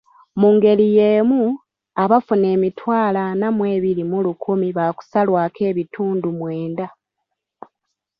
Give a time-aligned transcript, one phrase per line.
[0.39, 1.41] Mungeri yeemu,
[2.03, 6.87] abafuna emitwalo ana mw'ebiri mu lukumi bakusalwako ebitundu mwenda.